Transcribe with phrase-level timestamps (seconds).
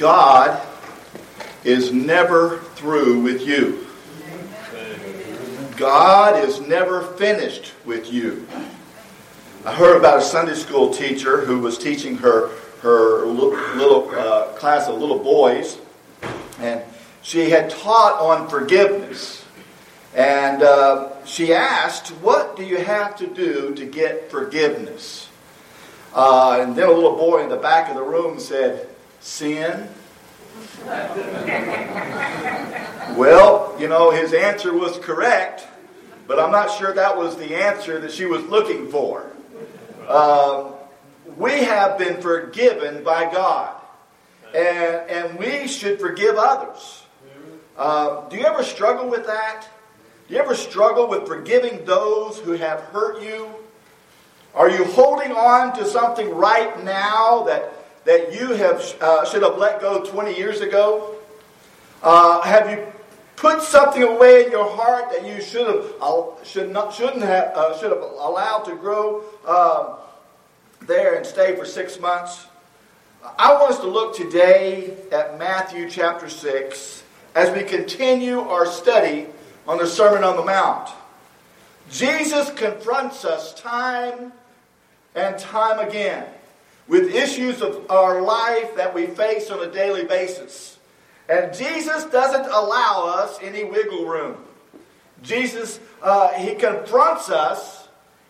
[0.00, 0.66] God
[1.62, 3.86] is never through with you.
[5.76, 8.48] God is never finished with you.
[9.66, 12.48] I heard about a Sunday school teacher who was teaching her
[12.80, 15.76] her little uh, class of little boys,
[16.58, 16.82] and
[17.20, 19.44] she had taught on forgiveness.
[20.14, 25.28] And uh, she asked, What do you have to do to get forgiveness?
[26.14, 28.89] Uh, and then a little boy in the back of the room said,
[29.20, 29.88] Sin.
[33.16, 35.66] well, you know, his answer was correct,
[36.26, 39.30] but I'm not sure that was the answer that she was looking for.
[40.08, 40.74] Um,
[41.36, 43.76] we have been forgiven by God.
[44.54, 47.04] And, and we should forgive others.
[47.78, 49.66] Um, do you ever struggle with that?
[50.28, 53.48] Do you ever struggle with forgiving those who have hurt you?
[54.54, 57.72] Are you holding on to something right now that,
[58.04, 61.16] that you have, uh, should have let go 20 years ago?
[62.02, 62.86] Uh, have you
[63.40, 67.78] put something away in your heart that you should have should not shouldn't have uh,
[67.78, 69.96] should have allowed to grow um,
[70.86, 72.46] there and stay for six months.
[73.38, 77.02] I want us to look today at Matthew chapter six
[77.34, 79.26] as we continue our study
[79.66, 80.90] on the Sermon on the Mount.
[81.90, 84.32] Jesus confronts us time
[85.14, 86.26] and time again
[86.90, 90.76] with issues of our life that we face on a daily basis.
[91.28, 94.36] And Jesus doesn't allow us any wiggle room.
[95.22, 97.86] Jesus, uh, he confronts us,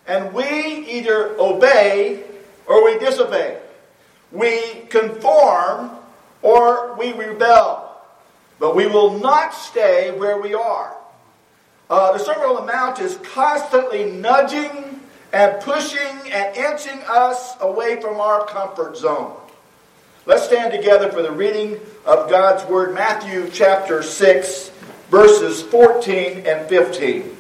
[0.07, 2.23] and we either obey
[2.67, 3.59] or we disobey.
[4.31, 5.93] We conform
[6.43, 7.99] or we rebel.
[8.59, 10.95] But we will not stay where we are.
[11.89, 14.90] Uh, the Sermon on the Mount is constantly nudging
[15.33, 19.37] and pushing and inching us away from our comfort zone.
[20.27, 24.71] Let's stand together for the reading of God's Word, Matthew chapter 6,
[25.11, 27.37] verses 14 and 15.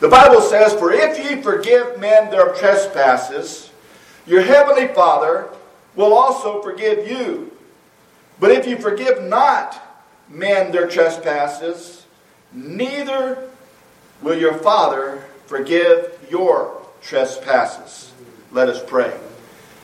[0.00, 3.70] The Bible says, For if ye forgive men their trespasses,
[4.26, 5.48] your heavenly Father
[5.94, 7.52] will also forgive you.
[8.38, 9.80] But if you forgive not
[10.28, 12.04] men their trespasses,
[12.52, 13.48] neither
[14.20, 18.12] will your Father forgive your trespasses.
[18.52, 19.18] Let us pray.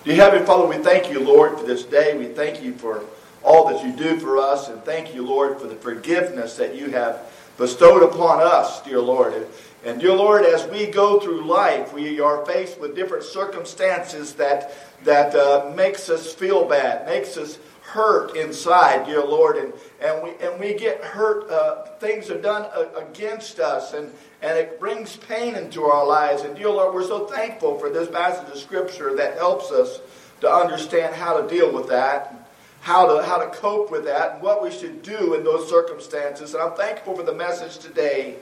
[0.05, 2.17] Dear Heavenly Father, we thank you, Lord, for this day.
[2.17, 3.05] We thank you for
[3.43, 6.91] all that you do for us, and thank you, Lord, for the forgiveness that you
[6.91, 9.49] have bestowed upon us, dear Lord.
[9.85, 14.75] And dear Lord, as we go through life, we are faced with different circumstances that
[15.05, 20.31] that uh, makes us feel bad, makes us hurt inside, dear Lord, and, and we
[20.45, 21.49] and we get hurt.
[21.51, 26.43] Uh, things are done uh, against us, and and it brings pain into our lives.
[26.43, 30.01] And dear Lord, we're so thankful for this passage of Scripture that helps us
[30.41, 32.49] to understand how to deal with that,
[32.81, 36.55] how to how to cope with that, and what we should do in those circumstances.
[36.55, 38.37] And I'm thankful for the message today.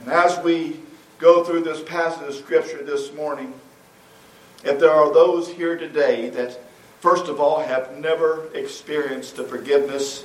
[0.00, 0.80] And as we
[1.18, 3.54] go through this passage of Scripture this morning,
[4.64, 6.58] if there are those here today that,
[6.98, 10.24] first of all, have never experienced the forgiveness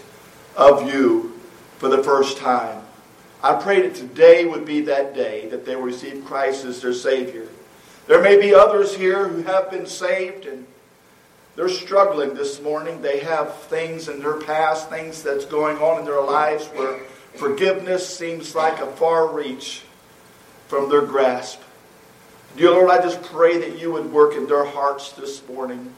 [0.58, 1.40] of you
[1.78, 2.84] for the first time,
[3.44, 6.94] I pray that today would be that day that they will receive Christ as their
[6.94, 7.48] Savior.
[8.08, 10.66] There may be others here who have been saved and
[11.56, 13.02] they're struggling this morning.
[13.02, 17.00] They have things in their past, things that's going on in their lives where
[17.36, 19.84] forgiveness seems like a far reach
[20.68, 21.62] from their grasp.
[22.56, 25.94] Dear Lord, I just pray that you would work in their hearts this morning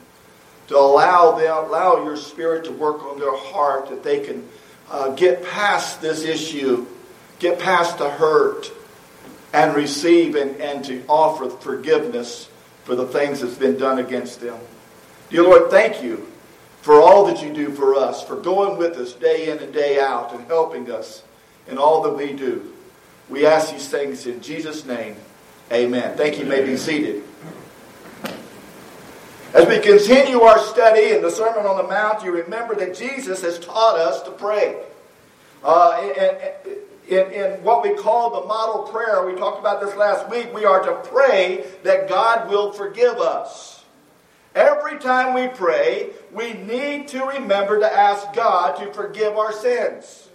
[0.69, 4.47] to allow them, allow your Spirit to work on their heart that they can
[4.91, 6.85] uh, get past this issue,
[7.40, 8.72] get past the hurt,
[9.52, 12.50] and receive and, and to offer forgiveness
[12.84, 14.59] for the things that's been done against them.
[15.31, 16.28] Dear Lord, thank you
[16.81, 20.00] for all that you do for us, for going with us day in and day
[20.00, 21.24] out and helping us
[21.68, 22.74] in all that we do.
[23.28, 25.15] We ask these things in Jesus' name.
[25.72, 26.15] Amen.
[26.15, 26.44] Thank you.
[26.44, 27.24] you may be seated.
[29.51, 33.42] As we continue our study in the Sermon on the Mount, you remember that Jesus
[33.42, 34.80] has taught us to pray.
[35.63, 36.54] Uh,
[37.07, 40.54] in, in, in what we call the model prayer, we talked about this last week,
[40.54, 43.84] we are to pray that God will forgive us.
[44.54, 50.30] Every time we pray, we need to remember to ask God to forgive our sins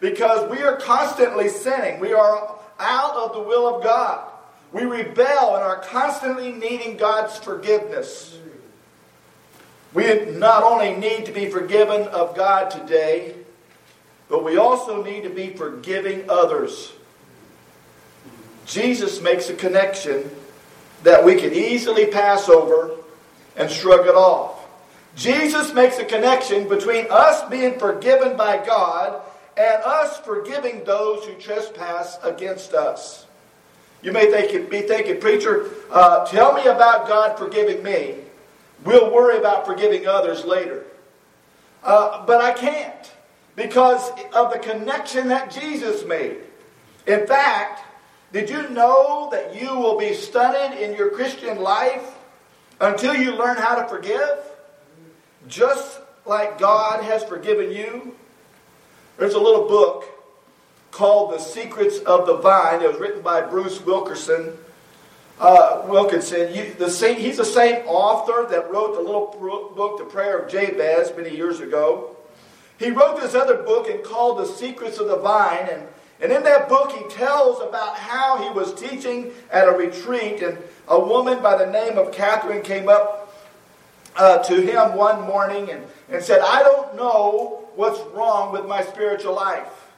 [0.00, 1.98] because we are constantly sinning.
[1.98, 4.30] We are out of the will of God.
[4.70, 8.36] We rebel and are constantly needing God's forgiveness.
[9.92, 13.34] We not only need to be forgiven of God today,
[14.28, 16.92] but we also need to be forgiving others.
[18.66, 20.30] Jesus makes a connection
[21.02, 22.92] that we can easily pass over
[23.56, 24.64] and shrug it off.
[25.16, 29.20] Jesus makes a connection between us being forgiven by God
[29.56, 33.26] and us forgiving those who trespass against us.
[34.02, 38.14] You may think, be thinking, preacher, uh, tell me about God forgiving me.
[38.84, 40.84] We'll worry about forgiving others later.
[41.82, 43.12] Uh, but I can't
[43.56, 46.38] because of the connection that Jesus made.
[47.06, 47.82] In fact,
[48.32, 52.14] did you know that you will be stunted in your Christian life
[52.80, 54.38] until you learn how to forgive?
[55.48, 58.14] Just like God has forgiven you.
[59.18, 60.06] There's a little book
[60.90, 62.82] called The Secrets of the Vine.
[62.82, 64.56] It was written by Bruce Wilkerson.
[65.40, 70.04] Uh, Wilkinson, you, the same, he's the same author that wrote the little book, The
[70.04, 72.14] Prayer of Jabez, many years ago.
[72.78, 75.88] He wrote this other book and called The Secrets of the Vine, and,
[76.20, 80.58] and in that book he tells about how he was teaching at a retreat, and
[80.88, 83.34] a woman by the name of Catherine came up
[84.16, 88.82] uh, to him one morning and, and said, I don't know what's wrong with my
[88.82, 89.88] spiritual life.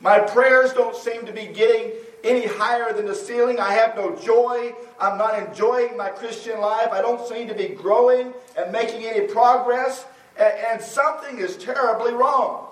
[0.00, 1.92] My prayers don't seem to be getting
[2.24, 3.60] any higher than the ceiling.
[3.60, 4.74] I have no joy.
[4.98, 6.88] I'm not enjoying my Christian life.
[6.90, 10.06] I don't seem to be growing and making any progress.
[10.36, 12.66] And, and something is terribly wrong.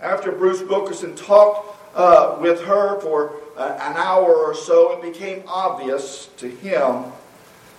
[0.00, 5.42] After Bruce Wilkerson talked uh, with her for uh, an hour or so, it became
[5.46, 7.04] obvious to him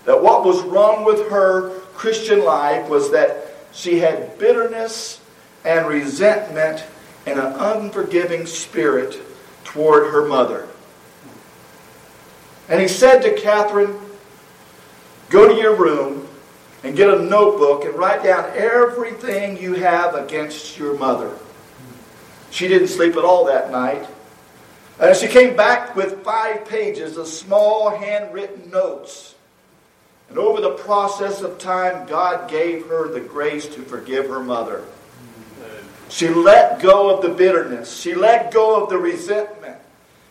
[0.06, 5.22] that what was wrong with her Christian life was that she had bitterness
[5.64, 6.84] and resentment
[7.26, 9.20] and an unforgiving spirit
[9.64, 10.68] toward her mother.
[12.70, 14.00] And he said to Catherine,
[15.30, 16.28] Go to your room
[16.84, 21.38] and get a notebook and write down everything you have against your mother.
[22.52, 24.08] She didn't sleep at all that night.
[25.00, 29.34] And she came back with five pages of small handwritten notes.
[30.30, 34.84] And over the process of time, God gave her the grace to forgive her mother.
[36.10, 38.00] She let go of the bitterness.
[38.00, 39.78] She let go of the resentment.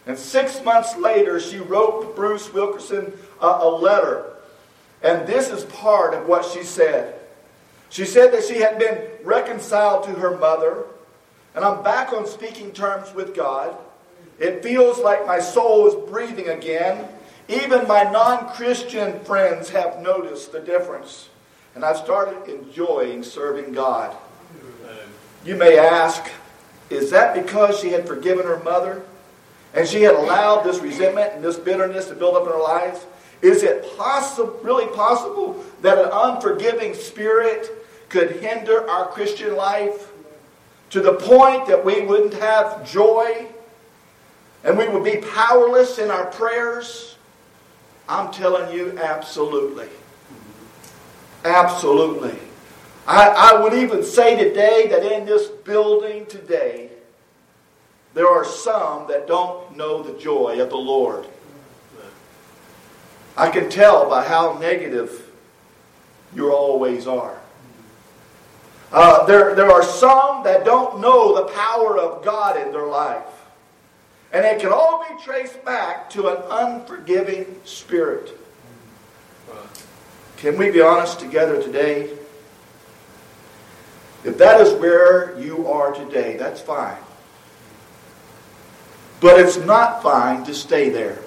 [0.07, 4.33] And six months later, she wrote Bruce Wilkerson a, a letter.
[5.03, 7.19] And this is part of what she said.
[7.91, 10.85] She said that she had been reconciled to her mother,
[11.55, 13.77] and I'm back on speaking terms with God.
[14.39, 17.07] It feels like my soul is breathing again.
[17.49, 21.29] Even my non Christian friends have noticed the difference.
[21.75, 24.17] And I've started enjoying serving God.
[25.45, 26.31] You may ask,
[26.91, 29.03] is that because she had forgiven her mother?
[29.75, 33.07] And she had allowed this resentment and this bitterness to build up in her life?
[33.41, 37.71] Is it possible, really possible that an unforgiving spirit
[38.09, 40.11] could hinder our Christian life
[40.91, 43.47] to the point that we wouldn't have joy
[44.63, 47.17] and we would be powerless in our prayers?
[48.09, 49.89] I'm telling you, absolutely.
[51.45, 52.39] Absolutely.
[53.07, 56.91] I, I would even say today that in this building today,
[58.15, 61.27] there are some that don't know the joy of the Lord.
[63.37, 65.31] I can tell by how negative
[66.35, 67.39] you always are.
[68.93, 73.25] Uh, there, there are some that don't know the power of God in their life.
[74.33, 78.39] And it can all be traced back to an unforgiving spirit.
[80.37, 82.11] Can we be honest together today?
[84.25, 86.99] If that is where you are today, that's fine.
[89.21, 91.19] But it's not fine to stay there.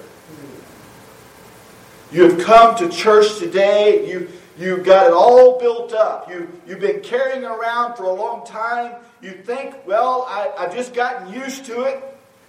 [2.12, 6.30] You have come to church today, you, you've got it all built up.
[6.30, 8.94] You, you've been carrying around for a long time.
[9.20, 12.02] You think, well, I, I've just gotten used to it.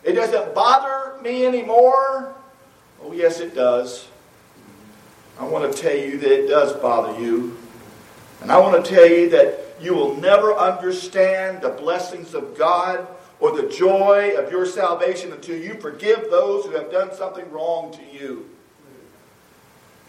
[0.03, 2.35] It doesn't bother me anymore.
[3.01, 4.07] Oh, yes, it does.
[5.39, 7.57] I want to tell you that it does bother you.
[8.41, 13.07] And I want to tell you that you will never understand the blessings of God
[13.39, 17.91] or the joy of your salvation until you forgive those who have done something wrong
[17.93, 18.49] to you.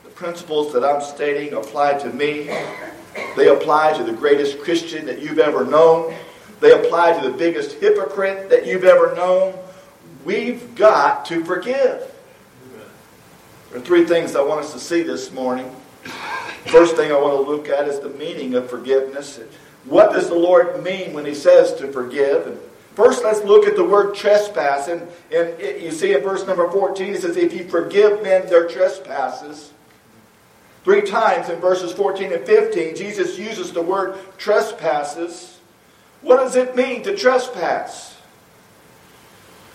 [0.05, 2.51] The principles that I'm stating apply to me.
[3.37, 6.15] They apply to the greatest Christian that you've ever known.
[6.61, 9.55] They apply to the biggest hypocrite that you've ever known.
[10.25, 12.15] We've got to forgive.
[13.71, 15.75] There are three things I want us to see this morning.
[16.67, 19.41] First thing I want to look at is the meaning of forgiveness.
[19.85, 22.47] What does the Lord mean when He says to forgive?
[22.47, 22.59] And
[22.95, 24.89] first, let's look at the word trespass.
[24.89, 28.47] And, and it, you see in verse number 14, it says, If you forgive men
[28.49, 29.73] their trespasses.
[30.85, 35.59] Three times in verses 14 and 15, Jesus uses the word trespasses.
[36.23, 38.17] What does it mean to trespass?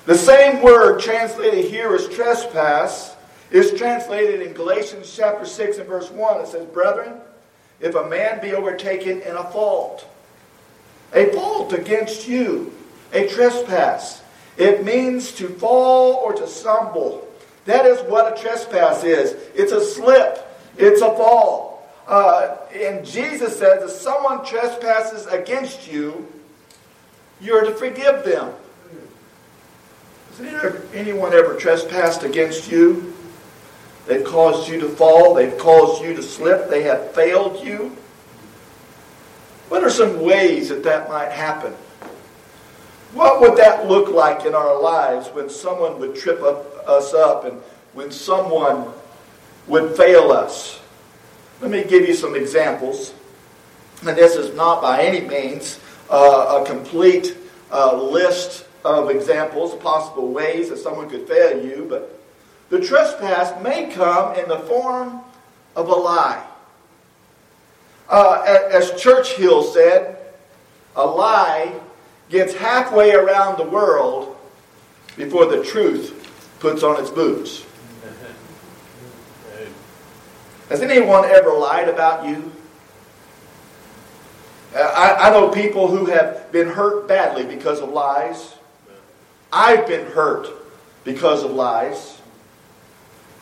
[0.05, 3.12] The same word translated here as trespass
[3.53, 6.41] is translated in Galatians chapter 6 and verse 1.
[6.41, 7.13] It says, Brethren,
[7.79, 10.09] if a man be overtaken in a fault.
[11.13, 12.73] A fault against you,
[13.13, 14.23] a trespass.
[14.57, 17.27] It means to fall or to stumble.
[17.65, 19.33] That is what a trespass is.
[19.53, 20.39] It's a slip.
[20.75, 21.87] It's a fall.
[22.07, 26.27] Uh, and Jesus says if someone trespasses against you,
[27.39, 28.51] you're to forgive them.
[30.37, 33.12] Has anyone ever trespassed against you?
[34.05, 35.33] They've caused you to fall.
[35.33, 36.69] They've caused you to slip.
[36.69, 37.95] They have failed you.
[39.69, 41.73] What are some ways that that might happen?
[43.13, 47.45] What would that look like in our lives when someone would trip up, us up
[47.45, 47.61] and
[47.93, 48.91] when someone
[49.67, 50.81] would fail us?
[51.61, 53.13] Let me give you some examples.
[54.05, 55.79] And this is not by any means
[56.09, 57.37] uh, a complete
[57.71, 62.19] uh, list of examples, possible ways that someone could fail you, but
[62.73, 65.21] the trespass may come in the form
[65.75, 66.43] of a lie.
[68.09, 70.17] Uh, as Churchill said,
[70.95, 71.71] a lie
[72.29, 74.35] gets halfway around the world
[75.17, 77.63] before the truth puts on its boots.
[80.69, 82.51] Has anyone ever lied about you?
[84.75, 88.55] Uh, I, I know people who have been hurt badly because of lies.
[89.51, 90.47] I've been hurt
[91.03, 92.12] because of lies.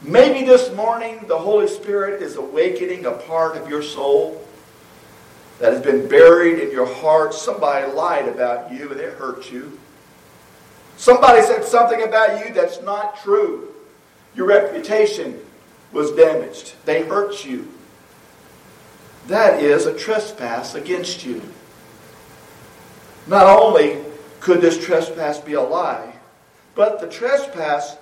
[0.04, 4.44] Maybe this morning the Holy Spirit is awakening a part of your soul
[5.60, 7.36] that has been buried in your heart.
[7.36, 9.80] Somebody lied about you and it hurt you.
[10.98, 13.68] Somebody said something about you that's not true.
[14.36, 15.40] Your reputation
[15.92, 16.74] was damaged.
[16.86, 17.72] They hurt you.
[19.28, 21.44] That is a trespass against you.
[23.28, 24.00] Not only
[24.40, 26.16] could this trespass be a lie?
[26.74, 27.98] But the trespass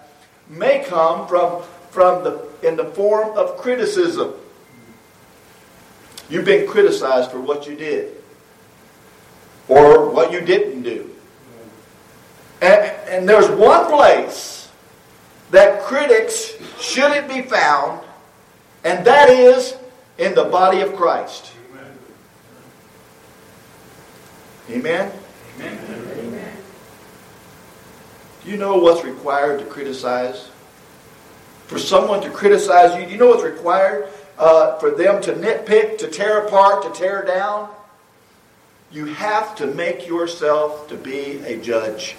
[0.48, 4.34] may come from, from the, in the form of criticism.
[6.30, 8.16] You've been criticized for what you did
[9.68, 11.10] or what you didn't do.
[12.62, 14.70] And, and there's one place
[15.52, 18.02] that critics shouldn't be found,
[18.84, 19.76] and that is
[20.18, 21.52] in the body of Christ.
[24.70, 25.12] Amen?
[25.60, 25.80] Amen.
[26.20, 26.58] Amen.
[28.44, 30.50] Do you know what's required to criticize?
[31.70, 34.10] For someone to criticize you, you know what's required
[34.40, 37.70] uh, for them to nitpick, to tear apart, to tear down?
[38.92, 42.16] You have to make yourself to be a judge.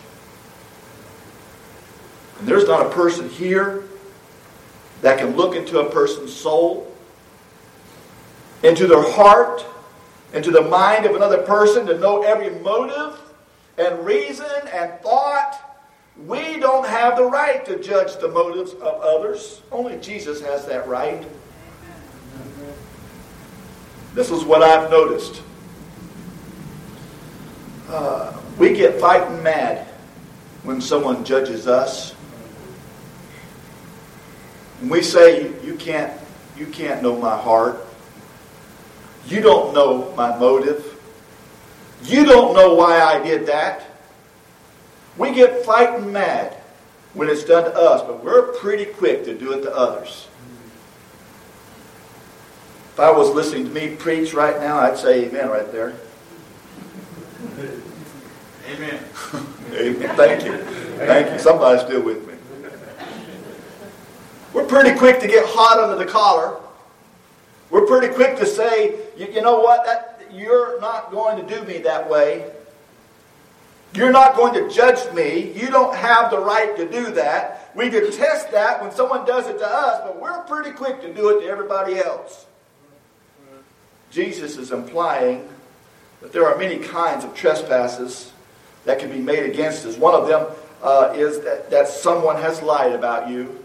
[2.38, 3.82] And there's not a person here
[5.02, 6.94] that can look into a person's soul,
[8.62, 9.66] into their heart,
[10.32, 13.18] into the mind of another person to know every motive
[13.76, 15.69] and reason and thought.
[16.26, 19.62] We don't have the right to judge the motives of others.
[19.72, 21.26] Only Jesus has that right.
[24.14, 25.42] This is what I've noticed.
[27.88, 29.86] Uh, we get fighting mad
[30.62, 32.14] when someone judges us.
[34.80, 36.12] And we say, you can't,
[36.56, 37.86] you can't know my heart.
[39.26, 41.00] You don't know my motive.
[42.04, 43.89] You don't know why I did that.
[45.20, 46.56] We get fighting mad
[47.12, 50.28] when it's done to us, but we're pretty quick to do it to others.
[52.94, 55.92] If I was listening to me preach right now, I'd say amen right there.
[58.66, 59.04] Amen.
[59.74, 60.16] amen.
[60.16, 60.56] Thank you.
[60.56, 61.38] Thank you.
[61.38, 62.34] Somebody's still with me.
[64.54, 66.58] We're pretty quick to get hot under the collar.
[67.68, 71.62] We're pretty quick to say, you, you know what, that, you're not going to do
[71.66, 72.50] me that way.
[73.94, 75.52] You're not going to judge me.
[75.52, 77.70] You don't have the right to do that.
[77.74, 81.30] We detest that when someone does it to us, but we're pretty quick to do
[81.30, 82.46] it to everybody else.
[84.10, 85.48] Jesus is implying
[86.20, 88.32] that there are many kinds of trespasses
[88.84, 89.96] that can be made against us.
[89.96, 90.46] One of them
[90.82, 93.64] uh, is that, that someone has lied about you.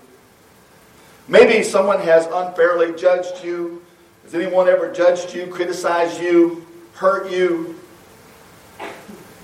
[1.27, 3.82] Maybe someone has unfairly judged you
[4.25, 7.79] has anyone ever judged you, criticized you, hurt you?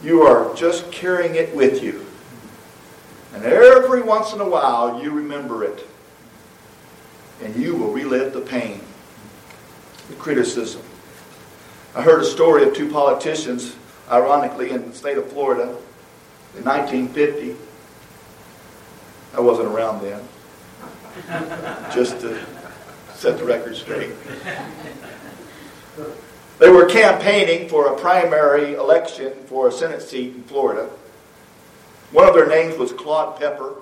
[0.04, 2.06] You are just carrying it with you.
[3.34, 5.88] And every once in a while, you remember it.
[7.44, 8.82] And you will relive the pain,
[10.10, 10.82] the criticism.
[11.96, 13.76] I heard a story of two politicians,
[14.10, 15.78] ironically, in the state of Florida
[16.58, 17.56] in 1950.
[19.34, 20.22] I wasn't around then.
[21.94, 22.44] Just to
[23.14, 24.12] set the record straight.
[26.62, 30.92] They were campaigning for a primary election for a Senate seat in Florida.
[32.12, 33.78] One of their names was Claude Pepper,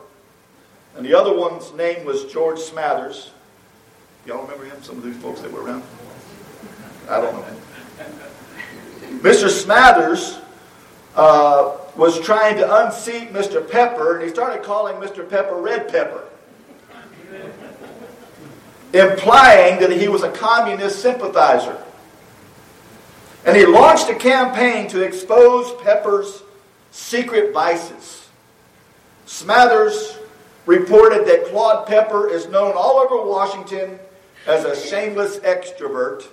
[0.96, 3.32] and the other one's name was George Smathers.
[4.26, 4.82] Y'all remember him?
[4.82, 5.84] Some of these folks that were around?
[7.10, 7.46] I don't know.
[9.20, 9.50] Mr.
[9.50, 10.42] Smathers
[11.18, 13.70] uh, was trying to unseat Mr.
[13.70, 15.30] Pepper, and he started calling Mr.
[15.30, 16.24] Pepper Red Pepper,
[18.94, 21.76] implying that he was a communist sympathizer.
[23.46, 26.44] And he launched a campaign to expose Pepper's
[26.92, 28.28] secret vices.
[29.26, 30.18] Smathers
[30.66, 34.00] reported that Claude Pepper is known all over Washington
[34.46, 36.26] as a shameless extrovert.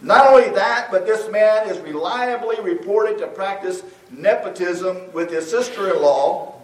[0.00, 5.94] Not only that, but this man is reliably reported to practice nepotism with his sister
[5.94, 6.60] in law.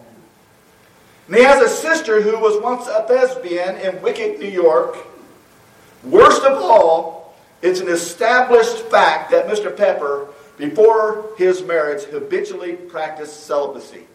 [1.27, 4.97] And he has a sister who was once a thespian in Wicked, New York.
[6.03, 7.18] Worst of all,
[7.61, 9.75] it's an established fact that Mr.
[9.75, 14.05] Pepper, before his marriage, habitually practiced celibacy.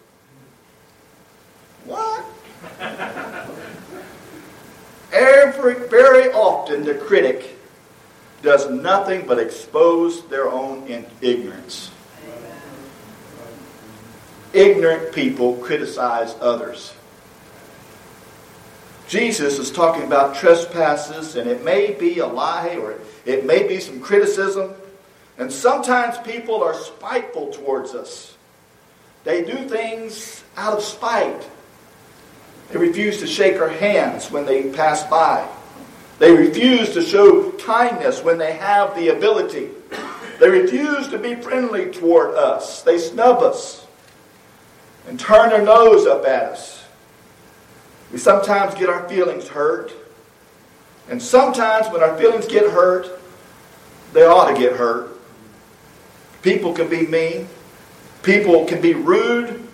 [1.85, 2.25] What?
[5.13, 7.59] Every, very often, the critic
[8.43, 11.91] does nothing but expose their own ignorance.
[14.53, 16.95] Ignorant people criticize others.
[19.09, 23.79] Jesus is talking about trespasses, and it may be a lie or it may be
[23.81, 24.73] some criticism.
[25.37, 28.37] And sometimes people are spiteful towards us.
[29.25, 31.49] They do things out of spite.
[32.71, 35.49] They refuse to shake our hands when they pass by.
[36.19, 39.71] They refuse to show kindness when they have the ability.
[40.41, 42.83] They refuse to be friendly toward us.
[42.83, 43.87] They snub us
[45.07, 46.74] and turn their nose up at us.
[48.15, 49.93] We sometimes get our feelings hurt.
[51.09, 53.09] And sometimes when our feelings get hurt,
[54.13, 55.19] they ought to get hurt.
[56.41, 57.49] People can be mean.
[58.23, 59.67] People can be rude.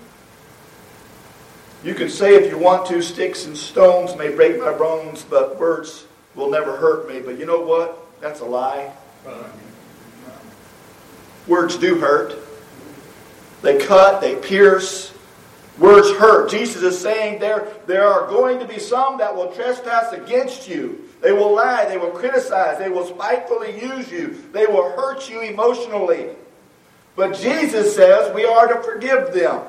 [1.85, 5.61] You can say if you want to, sticks and stones may break my bones, but
[5.61, 7.21] words will never hurt me.
[7.21, 7.99] But you know what?
[8.23, 8.91] That's a lie.
[11.47, 12.39] Words do hurt.
[13.61, 15.13] They cut, they pierce.
[15.81, 16.51] Words hurt.
[16.51, 21.09] Jesus is saying there, there are going to be some that will trespass against you.
[21.23, 25.41] They will lie, they will criticize, they will spitefully use you, they will hurt you
[25.41, 26.29] emotionally.
[27.17, 29.63] But Jesus says we are to forgive them.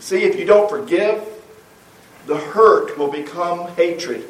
[0.00, 1.24] See, if you don't forgive,
[2.26, 4.24] the hurt will become hatred.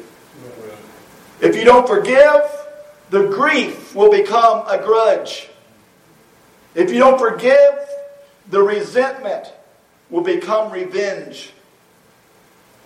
[1.41, 2.43] If you don't forgive,
[3.09, 5.49] the grief will become a grudge.
[6.75, 7.79] If you don't forgive,
[8.49, 9.51] the resentment
[10.11, 11.53] will become revenge.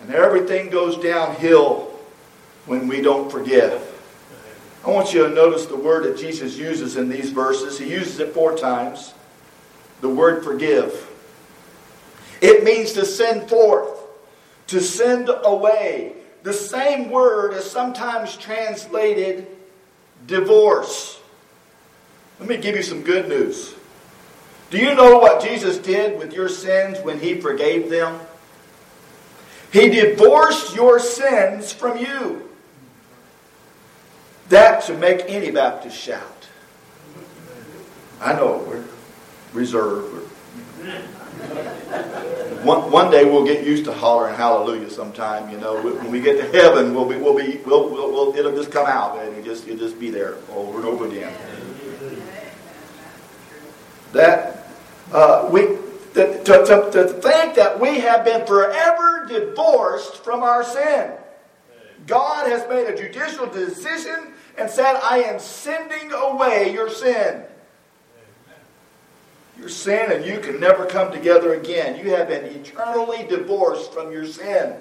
[0.02, 1.92] And everything goes downhill
[2.66, 3.82] when we don't forgive.
[4.86, 7.80] I want you to notice the word that Jesus uses in these verses.
[7.80, 9.14] He uses it four times.
[10.02, 11.12] The word forgive.
[12.42, 14.00] It means to send forth,
[14.68, 16.14] to send away.
[16.44, 19.48] The same word is sometimes translated
[20.28, 21.20] divorce.
[22.40, 23.74] Let me give you some good news.
[24.76, 28.20] Do you know what Jesus did with your sins when he forgave them?
[29.72, 32.50] He divorced your sins from you.
[34.50, 36.50] That should make any Baptist shout.
[38.20, 38.84] I know we're
[39.54, 40.30] reserved.
[42.66, 45.82] One, one day we'll get used to hollering hallelujah sometime, you know.
[45.82, 48.88] When we get to heaven, we'll be, we'll be, we'll, we'll, we'll it'll just come
[48.88, 51.34] out and it just, it'll just be there over and over again.
[54.12, 54.55] That,
[55.12, 55.62] uh, we,
[56.13, 61.12] to, to, to think that we have been forever divorced from our sin.
[62.08, 67.44] God has made a judicial decision and said, I am sending away your sin.
[69.58, 72.04] Your sin and you can never come together again.
[72.04, 74.76] You have been eternally divorced from your sin.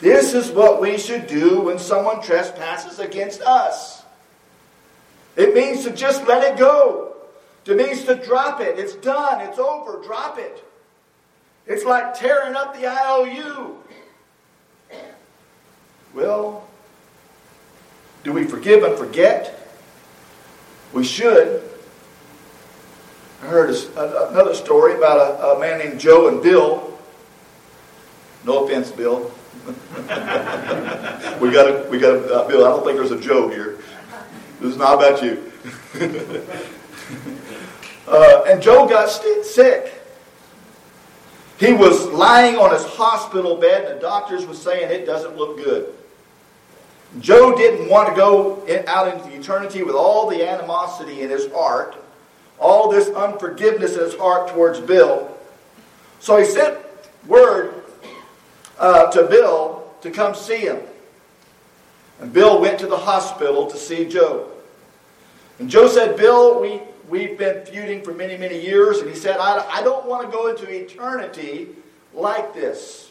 [0.00, 4.02] This is what we should do when someone trespasses against us.
[5.34, 7.07] It means to just let it go.
[7.68, 8.78] It means to drop it.
[8.78, 9.42] It's done.
[9.42, 10.02] It's over.
[10.02, 10.64] Drop it.
[11.66, 13.76] It's like tearing up the IOU.
[16.14, 16.66] Well,
[18.24, 19.70] do we forgive and forget?
[20.94, 21.62] We should.
[23.42, 26.98] I heard another story about a, a, man named Joe and Bill.
[28.46, 29.30] No offense, Bill.
[29.66, 32.64] we got a, we got a, uh, Bill.
[32.64, 33.78] I don't think there's a Joe here.
[34.58, 35.52] This is not about you.
[38.08, 39.94] uh, and Joe got st- sick.
[41.58, 45.56] He was lying on his hospital bed, and the doctors were saying it doesn't look
[45.56, 45.94] good.
[47.20, 51.50] Joe didn't want to go in, out into eternity with all the animosity in his
[51.52, 51.96] heart
[52.60, 55.36] all this unforgiveness in his heart towards Bill.
[56.20, 56.78] So he sent
[57.26, 57.84] word
[58.78, 60.80] uh, to Bill to come see him.
[62.20, 64.50] And Bill went to the hospital to see Joe.
[65.58, 68.98] And Joe said, Bill, we, we've been feuding for many, many years.
[68.98, 71.68] And he said, I, I don't want to go into eternity
[72.14, 73.10] like this.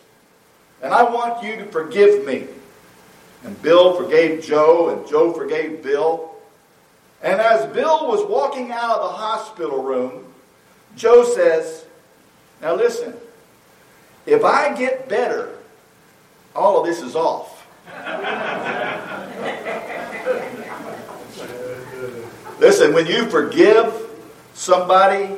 [0.81, 2.47] And I want you to forgive me.
[3.43, 6.36] And Bill forgave Joe, and Joe forgave Bill.
[7.21, 10.25] And as Bill was walking out of the hospital room,
[10.95, 11.86] Joe says,
[12.62, 13.13] Now listen,
[14.25, 15.55] if I get better,
[16.55, 17.65] all of this is off.
[22.60, 23.93] listen, when you forgive
[24.54, 25.36] somebody,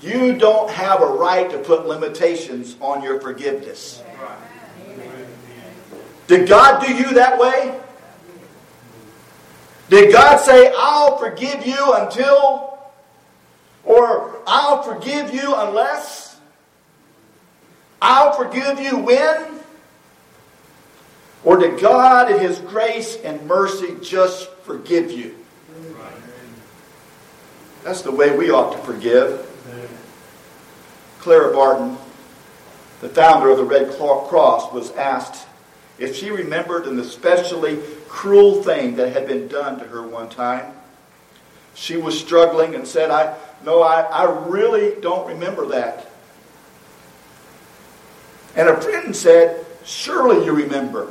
[0.00, 4.02] you don't have a right to put limitations on your forgiveness.
[6.26, 7.78] Did God do you that way?
[9.88, 12.78] Did God say, I'll forgive you until,
[13.84, 16.38] or I'll forgive you unless?
[18.00, 19.60] I'll forgive you when?
[21.42, 25.37] Or did God, in His grace and mercy, just forgive you?
[27.88, 29.46] That's the way we ought to forgive.
[31.20, 31.96] Clara Barton,
[33.00, 35.46] the founder of the Red Cross, was asked
[35.98, 40.70] if she remembered an especially cruel thing that had been done to her one time.
[41.72, 46.10] She was struggling and said, I no, I, I really don't remember that.
[48.54, 51.10] And a friend said, Surely you remember.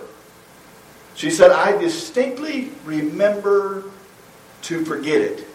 [1.15, 3.85] She said, I distinctly remember
[4.61, 5.46] to forget it.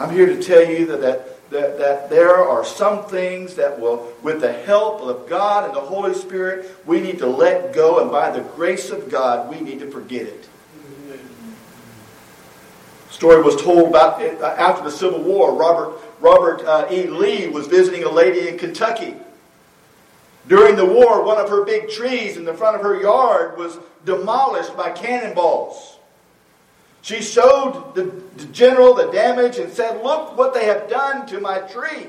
[0.00, 4.12] I'm here to tell you that, that that, that there are some things that will,
[4.22, 8.10] with the help of God and the Holy Spirit, we need to let go, and
[8.10, 10.48] by the grace of God, we need to forget it.
[13.10, 15.54] Story was told about uh, after the Civil War.
[15.54, 17.06] Robert Robert uh, E.
[17.06, 19.14] Lee was visiting a lady in Kentucky.
[20.46, 23.78] During the war, one of her big trees in the front of her yard was
[24.04, 25.98] demolished by cannonballs.
[27.02, 28.04] She showed the,
[28.36, 32.08] the, general the damage and said, Look what they have done to my tree.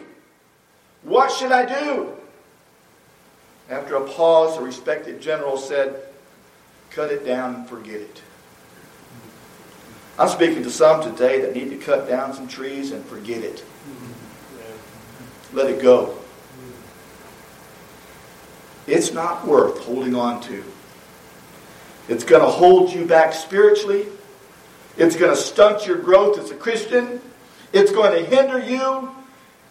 [1.03, 2.13] What should I do?
[3.69, 6.03] After a pause, the respected general said,
[6.89, 8.21] Cut it down and forget it.
[10.19, 13.63] I'm speaking to some today that need to cut down some trees and forget it.
[15.53, 16.17] Let it go.
[18.87, 20.63] It's not worth holding on to.
[22.09, 24.07] It's going to hold you back spiritually.
[24.97, 27.21] It's going to stunt your growth as a Christian.
[27.73, 29.09] It's going to hinder you.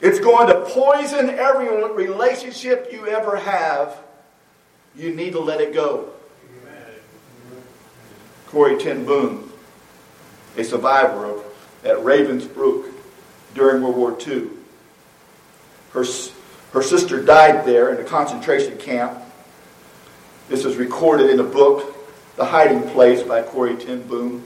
[0.00, 3.98] It's going to poison every relationship you ever have.
[4.96, 6.10] You need to let it go.
[8.46, 9.52] Corrie ten Boom,
[10.56, 11.44] a survivor of,
[11.84, 12.92] at Ravensbrück
[13.54, 14.48] during World War II.
[15.92, 16.04] Her,
[16.72, 19.16] her sister died there in a concentration camp.
[20.48, 21.94] This is recorded in a book,
[22.36, 24.42] The Hiding Place by Corrie ten Boom.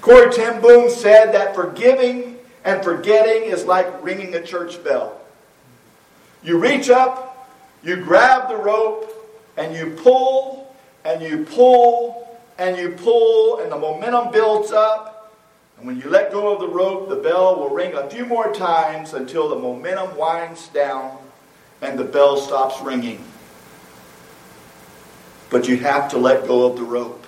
[0.00, 5.20] Corrie ten Boom said that forgiving and forgetting is like ringing a church bell.
[6.42, 7.50] You reach up,
[7.82, 9.06] you grab the rope,
[9.56, 15.34] and you pull, and you pull, and you pull, and the momentum builds up.
[15.76, 18.52] And when you let go of the rope, the bell will ring a few more
[18.52, 21.16] times until the momentum winds down
[21.82, 23.24] and the bell stops ringing.
[25.48, 27.19] But you have to let go of the rope.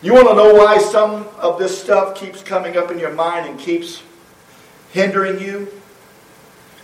[0.00, 3.48] You want to know why some of this stuff keeps coming up in your mind
[3.48, 4.00] and keeps
[4.92, 5.72] hindering you?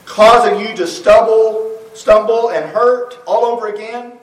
[0.04, 4.14] Causing you to stumble, stumble and hurt all over again?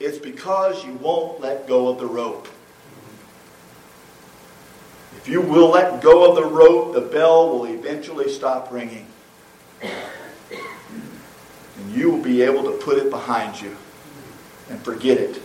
[0.00, 2.48] It's because you won't let go of the rope.
[5.16, 9.06] If you will let go of the rope, the bell will eventually stop ringing.
[9.82, 9.92] And
[11.90, 13.76] you will be able to put it behind you
[14.70, 15.40] and forget it.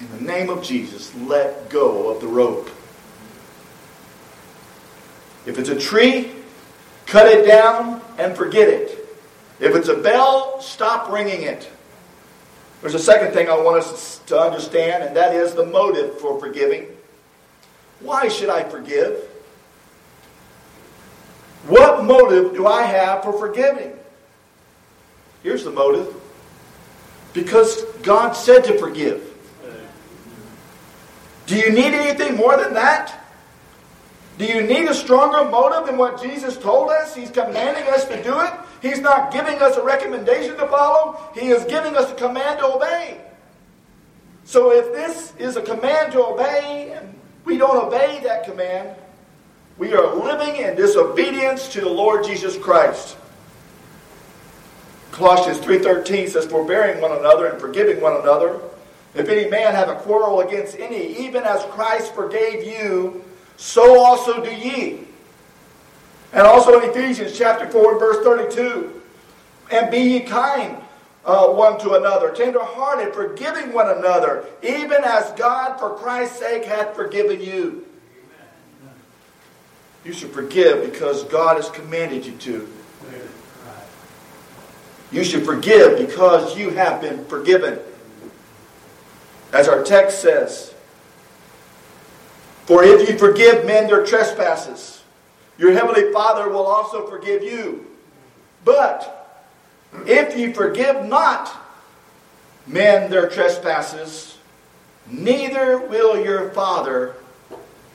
[0.00, 2.68] In the name of Jesus, let go of the rope.
[5.46, 6.32] If it's a tree,
[7.06, 8.98] cut it down and forget it.
[9.60, 11.70] If it's a bell, stop ringing it.
[12.80, 16.38] There's a second thing I want us to understand, and that is the motive for
[16.38, 16.86] forgiving.
[18.00, 19.16] Why should I forgive?
[21.66, 23.92] What motive do I have for forgiving?
[25.42, 26.14] Here's the motive
[27.32, 29.33] because God said to forgive.
[31.46, 33.20] Do you need anything more than that?
[34.38, 37.14] Do you need a stronger motive than what Jesus told us?
[37.14, 38.52] He's commanding us to do it.
[38.82, 41.20] He's not giving us a recommendation to follow.
[41.34, 43.20] He is giving us a command to obey.
[44.44, 48.96] So if this is a command to obey and we don't obey that command,
[49.78, 53.16] we are living in disobedience to the Lord Jesus Christ.
[55.12, 58.60] Colossians 3.13 says, Forbearing one another and forgiving one another.
[59.14, 63.24] If any man have a quarrel against any, even as Christ forgave you,
[63.56, 65.00] so also do ye.
[66.32, 69.00] And also in Ephesians chapter 4 and verse 32,
[69.70, 70.78] And be ye kind
[71.24, 76.94] uh, one to another, tenderhearted, forgiving one another, even as God for Christ's sake hath
[76.96, 77.86] forgiven you.
[80.04, 82.68] You should forgive because God has commanded you to.
[85.12, 87.78] You should forgive because you have been forgiven.
[89.54, 90.74] As our text says,
[92.66, 95.04] For if you forgive men their trespasses,
[95.56, 97.86] your heavenly Father will also forgive you.
[98.64, 99.46] But
[100.06, 101.54] if you forgive not
[102.66, 104.38] men their trespasses,
[105.06, 107.14] neither will your Father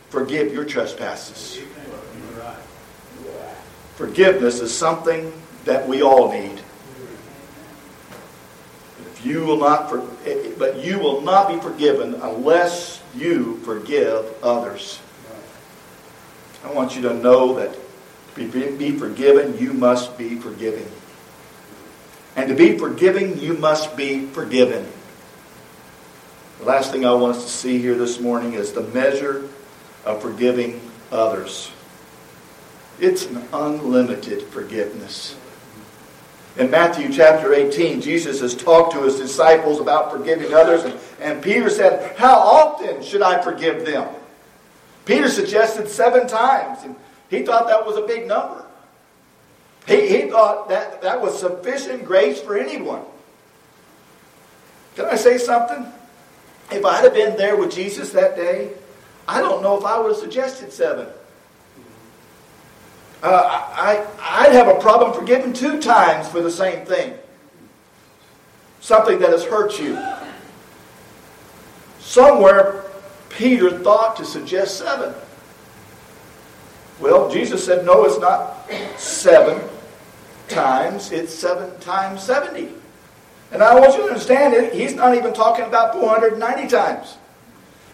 [0.08, 1.60] forgive your trespasses.
[3.96, 5.34] Forgiveness is something
[5.66, 6.62] that we all need.
[9.24, 14.26] You will not, for, eh, eh, but you will not be forgiven unless you forgive
[14.44, 15.00] others.
[16.64, 17.76] I want you to know that
[18.36, 20.90] to be forgiven, you must be forgiving.
[22.36, 24.88] And to be forgiving, you must be forgiven.
[26.60, 29.48] The last thing I want us to see here this morning is the measure
[30.06, 30.80] of forgiving
[31.12, 31.72] others.
[33.00, 35.36] It's an unlimited forgiveness.
[36.60, 41.42] In Matthew chapter 18, Jesus has talked to his disciples about forgiving others, and, and
[41.42, 44.14] Peter said, How often should I forgive them?
[45.06, 46.98] Peter suggested seven times, and
[47.30, 48.66] he thought that was a big number.
[49.88, 53.04] He, he thought that that was sufficient grace for anyone.
[54.98, 55.86] Can I say something?
[56.72, 58.72] If I'd have been there with Jesus that day,
[59.30, 61.08] I don't know if I would have suggested seven.
[63.22, 67.16] Uh, I, I'd have a problem forgiving two times for the same thing.
[68.80, 70.02] Something that has hurt you.
[72.00, 72.86] Somewhere,
[73.30, 75.14] Peter thought to suggest seven.
[77.00, 79.62] Well, Jesus said, no, it's not seven
[80.48, 82.70] times, it's seven times 70.
[83.52, 87.18] And I want you to understand it, he's not even talking about 490 times.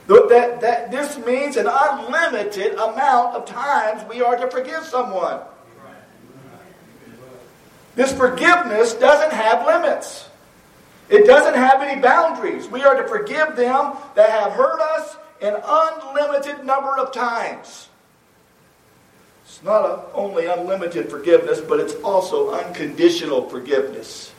[0.07, 5.41] That, that this means an unlimited amount of times we are to forgive someone.
[7.95, 10.29] This forgiveness doesn't have limits.
[11.09, 12.67] It doesn't have any boundaries.
[12.67, 17.89] We are to forgive them that have hurt us an unlimited number of times.
[19.45, 24.33] It's not only unlimited forgiveness, but it's also unconditional forgiveness.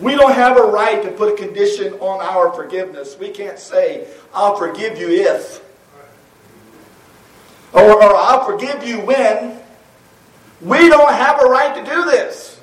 [0.00, 3.16] We don't have a right to put a condition on our forgiveness.
[3.18, 5.62] We can't say, I'll forgive you if.
[7.72, 9.60] Or, or I'll forgive you when.
[10.60, 12.60] We don't have a right to do this.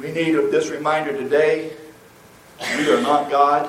[0.00, 1.72] We need this reminder today.
[2.76, 3.68] We are not God.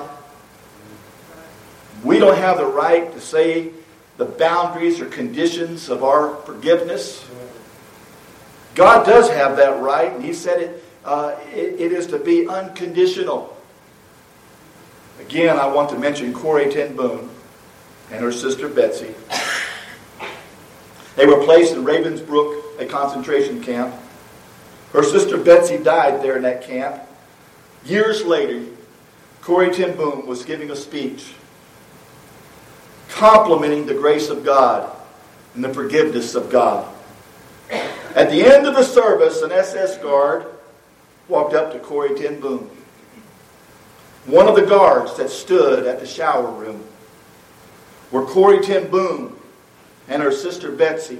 [2.04, 3.70] We don't have the right to say
[4.16, 7.26] the boundaries or conditions of our forgiveness.
[8.74, 12.48] God does have that right, and He said it uh, it, it is to be
[12.48, 13.56] unconditional.
[15.20, 17.30] Again, I want to mention Corrie Ten Boom
[18.10, 19.14] and her sister Betsy.
[21.16, 23.94] They were placed in Ravensbrück, a concentration camp.
[24.92, 27.02] Her sister Betsy died there in that camp.
[27.84, 28.64] Years later,
[29.40, 31.34] Corrie Ten Boom was giving a speech
[33.08, 34.90] complimenting the grace of God
[35.54, 36.92] and the forgiveness of God.
[37.70, 40.46] At the end of the service, an SS guard
[41.28, 42.70] walked up to Corrie Ten Boom,
[44.26, 46.84] one of the guards that stood at the shower room,
[48.10, 49.38] where Corrie Ten Boom
[50.08, 51.18] and her sister Betsy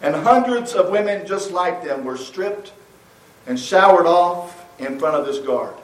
[0.00, 2.72] and hundreds of women just like them were stripped
[3.46, 5.74] and showered off in front of this guard.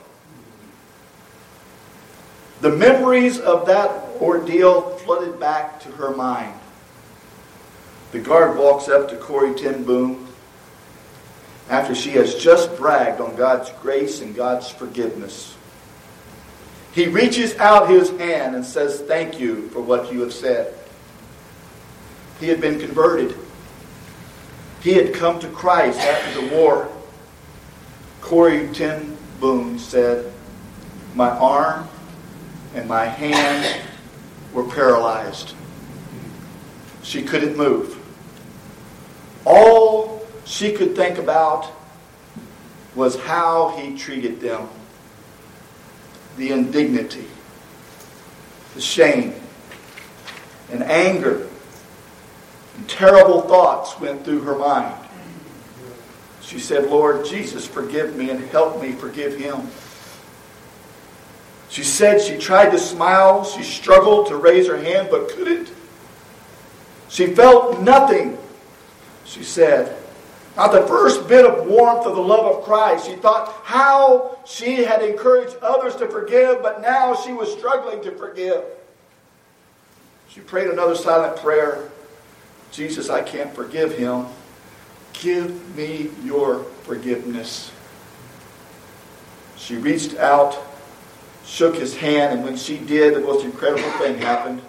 [2.61, 3.89] The memories of that
[4.21, 6.53] ordeal flooded back to her mind.
[8.11, 10.28] The guard walks up to Corrie Ten Boom
[11.69, 15.55] after she has just bragged on God's grace and God's forgiveness.
[16.91, 20.73] He reaches out his hand and says, Thank you for what you have said.
[22.39, 23.35] He had been converted.
[24.81, 26.89] He had come to Christ after the war.
[28.21, 29.17] Corrie Ten
[29.77, 30.31] said,
[31.13, 31.87] My arm
[32.75, 33.81] and my hand
[34.53, 35.53] were paralyzed.
[37.03, 37.97] She couldn't move.
[39.45, 40.08] All
[40.49, 41.71] she could think about
[42.95, 44.67] was how he treated them
[46.37, 47.27] the indignity,
[48.73, 49.35] the shame,
[50.71, 51.47] and anger,
[52.75, 54.95] and terrible thoughts went through her mind.
[56.41, 59.67] She said, Lord Jesus, forgive me and help me forgive him.
[61.69, 63.43] She said she tried to smile.
[63.43, 65.71] She struggled to raise her hand but couldn't.
[67.09, 68.37] She felt nothing,
[69.25, 69.98] she said.
[70.59, 73.07] Not the first bit of warmth of the love of Christ.
[73.07, 78.11] She thought how she had encouraged others to forgive, but now she was struggling to
[78.11, 78.65] forgive.
[80.27, 81.89] She prayed another silent prayer
[82.73, 84.25] Jesus, I can't forgive him.
[85.13, 87.71] Give me your forgiveness.
[89.55, 90.61] She reached out,
[91.45, 94.61] shook his hand, and when she did, the most incredible thing happened.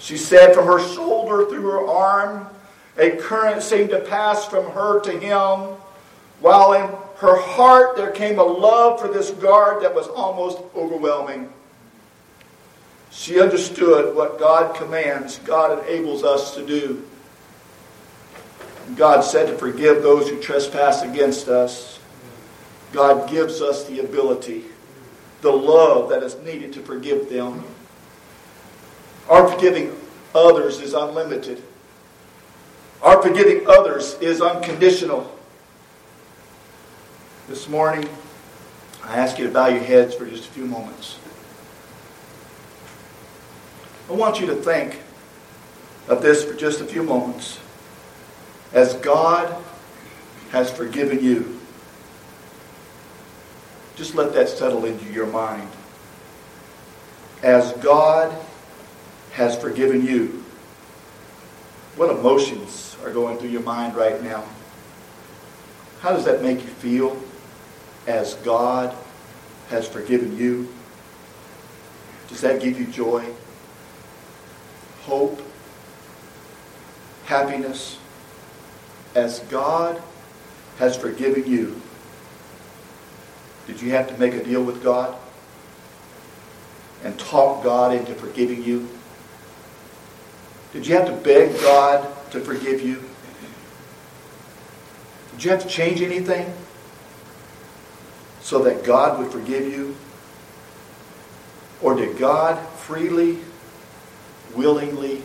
[0.00, 2.48] She said, From her shoulder through her arm,
[2.98, 5.76] a current seemed to pass from her to him,
[6.40, 11.48] while in her heart there came a love for this guard that was almost overwhelming.
[13.10, 17.04] She understood what God commands, God enables us to do.
[18.96, 21.98] God said to forgive those who trespass against us.
[22.92, 24.64] God gives us the ability,
[25.42, 27.64] the love that is needed to forgive them.
[29.28, 29.94] Our forgiving
[30.34, 31.62] others is unlimited.
[33.02, 35.32] Our forgiving others is unconditional.
[37.48, 38.08] This morning,
[39.04, 41.18] I ask you to bow your heads for just a few moments.
[44.10, 44.98] I want you to think
[46.08, 47.60] of this for just a few moments.
[48.72, 49.54] As God
[50.50, 51.58] has forgiven you,
[53.96, 55.68] just let that settle into your mind.
[57.42, 58.34] As God
[59.32, 60.44] has forgiven you,
[61.98, 64.44] what emotions are going through your mind right now?
[66.00, 67.20] How does that make you feel
[68.06, 68.96] as God
[69.68, 70.72] has forgiven you?
[72.28, 73.24] Does that give you joy?
[75.08, 75.40] hope,
[77.24, 77.98] happiness,
[79.14, 80.00] as God
[80.78, 81.80] has forgiven you.
[83.66, 85.16] Did you have to make a deal with God
[87.02, 88.86] and talk God into forgiving you?
[90.72, 93.02] Did you have to beg God to forgive you?
[95.32, 96.52] Did you have to change anything
[98.40, 99.96] so that God would forgive you?
[101.80, 103.38] Or did God freely
[104.54, 105.22] willingly,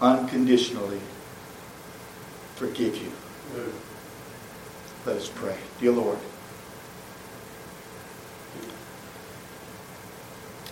[0.00, 1.00] unconditionally
[2.56, 3.12] forgive you.
[5.06, 5.56] Let us pray.
[5.80, 6.18] Dear Lord,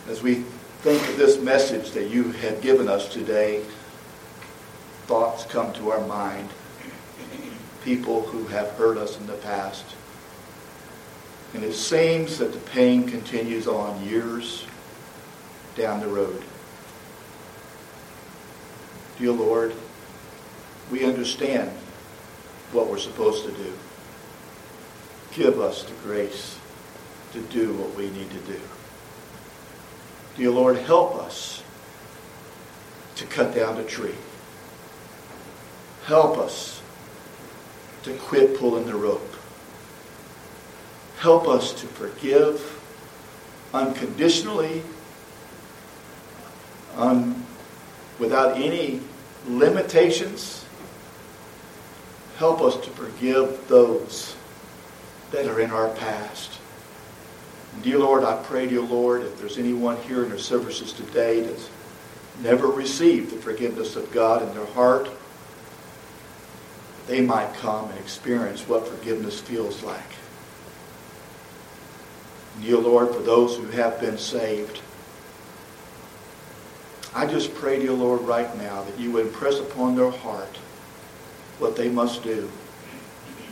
[0.08, 0.44] as we
[0.80, 3.64] think of this message that you have given us today,
[5.06, 6.48] thoughts come to our mind.
[7.82, 9.84] People who have hurt us in the past.
[11.54, 14.66] And it seems that the pain continues on years
[15.74, 16.44] down the road.
[19.18, 19.74] Dear Lord,
[20.92, 21.70] we understand
[22.70, 23.72] what we're supposed to do.
[25.32, 26.58] Give us the grace
[27.32, 28.60] to do what we need to do.
[30.38, 31.64] Dear Lord, help us
[33.16, 34.14] to cut down the tree.
[36.04, 36.80] Help us
[38.04, 39.34] to quit pulling the rope.
[41.18, 42.80] Help us to forgive
[43.74, 44.84] unconditionally,
[46.96, 47.44] un-
[48.20, 49.00] without any
[49.48, 50.64] limitations.
[52.36, 54.36] Help us to forgive those
[55.32, 56.60] that are in our past.
[57.82, 61.70] Dear Lord, I pray, dear Lord, if there's anyone here in our services today that's
[62.42, 65.08] never received the forgiveness of God in their heart,
[67.06, 70.00] they might come and experience what forgiveness feels like.
[72.60, 74.80] Dear Lord, for those who have been saved,
[77.14, 80.56] I just pray, dear Lord, right now that you would impress upon their heart
[81.58, 82.50] what they must do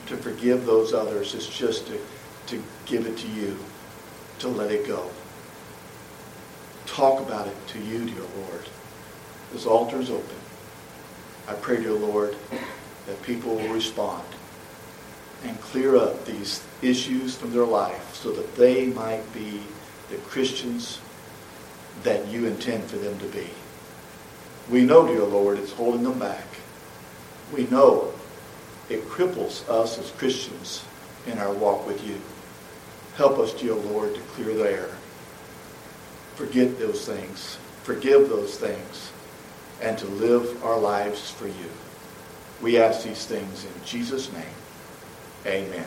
[0.06, 1.98] to forgive those others is just to,
[2.46, 3.56] to give it to you,
[4.40, 5.10] to let it go.
[6.86, 8.68] Talk about it to you, dear Lord.
[9.52, 10.36] This altar is open.
[11.48, 12.36] I pray, dear Lord,
[13.06, 14.24] that people will respond
[15.44, 19.62] and clear up these issues from their life so that they might be
[20.10, 21.00] the Christians
[22.02, 23.48] that you intend for them to be.
[24.70, 26.46] We know, dear Lord, it's holding them back.
[27.52, 28.12] We know
[28.88, 30.84] it cripples us as Christians
[31.26, 32.20] in our walk with you.
[33.16, 34.90] Help us, dear Lord, to clear the air.
[36.34, 37.56] Forget those things.
[37.82, 39.10] Forgive those things.
[39.80, 41.70] And to live our lives for you.
[42.62, 44.42] We ask these things in Jesus' name.
[45.46, 45.86] Amen.